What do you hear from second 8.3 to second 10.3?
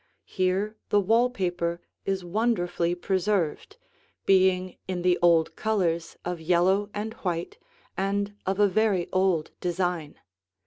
of a very old design.